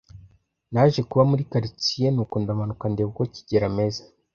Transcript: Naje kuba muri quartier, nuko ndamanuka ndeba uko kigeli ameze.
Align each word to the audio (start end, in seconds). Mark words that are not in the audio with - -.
Naje 0.73 0.99
kuba 1.09 1.23
muri 1.31 1.43
quartier, 1.51 2.11
nuko 2.13 2.35
ndamanuka 2.43 2.83
ndeba 2.91 3.09
uko 3.11 3.23
kigeli 3.33 3.65
ameze. 3.71 4.01